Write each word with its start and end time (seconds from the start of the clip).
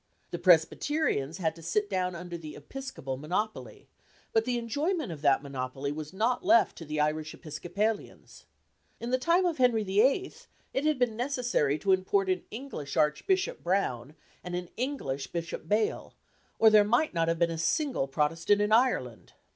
The 0.31 0.39
Presbyterians 0.39 1.37
had 1.37 1.55
to 1.55 1.61
sit 1.61 1.87
down 1.87 2.15
under 2.15 2.35
the 2.35 2.55
Episcopal 2.55 3.17
monopoly; 3.17 3.87
but 4.33 4.45
the 4.45 4.57
enjoyment 4.57 5.11
of 5.11 5.21
that 5.21 5.43
monopoly 5.43 5.91
was 5.91 6.11
not 6.11 6.43
left 6.43 6.75
to 6.79 6.85
the 6.85 6.99
Irish 6.99 7.35
Episcopalians. 7.35 8.45
In 8.99 9.11
the 9.11 9.19
time 9.19 9.45
of 9.45 9.59
Henry 9.59 9.83
VIII. 9.83 10.33
it 10.73 10.85
had 10.85 10.97
been 10.97 11.15
necessary 11.15 11.77
to 11.77 11.91
import 11.91 12.29
an 12.31 12.41
English 12.49 12.97
Archbishop 12.97 13.61
Browne 13.63 14.15
and 14.43 14.55
an 14.55 14.69
English 14.75 15.27
Bishop 15.27 15.67
Bale, 15.69 16.15
or 16.57 16.71
there 16.71 16.83
might 16.83 17.13
not 17.13 17.27
have 17.27 17.37
been 17.37 17.51
a 17.51 17.57
single 17.59 18.07
Protestant 18.07 18.59
in 18.59 18.71
Ireland. 18.71 19.33